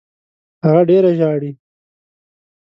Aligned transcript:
هغه 0.65 0.81
ډېره 0.89 1.11
ژاړي. 1.19 1.51